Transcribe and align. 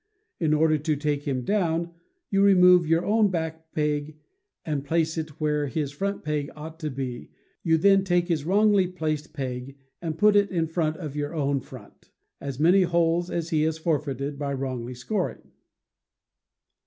In 0.39 0.55
order 0.55 0.79
"to 0.79 0.95
take 0.95 1.27
him 1.27 1.43
down,'' 1.45 1.91
you 2.31 2.41
remove 2.41 2.87
your 2.87 3.05
own 3.05 3.29
back 3.29 3.71
peg 3.71 4.17
and 4.65 4.83
place 4.83 5.15
it 5.15 5.39
where 5.39 5.67
his 5.67 5.91
front 5.91 6.23
peg 6.23 6.49
ought 6.55 6.79
to 6.79 6.89
be, 6.89 7.29
you 7.61 7.77
then 7.77 8.03
take 8.03 8.27
his 8.27 8.43
wrongly 8.43 8.87
placed 8.87 9.31
peg 9.31 9.77
and 10.01 10.17
put 10.17 10.35
it 10.35 10.49
in 10.49 10.65
front 10.65 10.97
of 10.97 11.15
your 11.15 11.35
own 11.35 11.59
front, 11.59 12.09
as 12.39 12.59
many 12.59 12.81
holes 12.81 13.29
as 13.29 13.49
he 13.51 13.61
has 13.61 13.77
forfeited 13.77 14.39
by 14.39 14.53
wrongly 14.53 14.95
scoring. 14.95 15.51